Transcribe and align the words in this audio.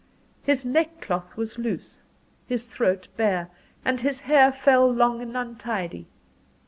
His 0.41 0.65
neckcloth 0.65 1.37
was 1.37 1.59
loose, 1.59 2.01
his 2.47 2.65
throat 2.65 3.07
bare, 3.17 3.49
and 3.85 3.99
his 4.01 4.21
hair 4.21 4.51
fell 4.51 4.91
long 4.91 5.21
and 5.21 5.37
untidy. 5.37 6.07